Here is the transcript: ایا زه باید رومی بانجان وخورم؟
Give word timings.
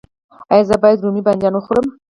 ایا 0.51 0.63
زه 0.69 0.75
باید 0.81 1.03
رومی 1.03 1.21
بانجان 1.25 1.53
وخورم؟ 1.55 1.85